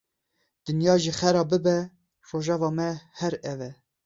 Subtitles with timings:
[0.65, 1.79] Dinya jî xera bibe,
[2.29, 3.71] rojeva me her ev e.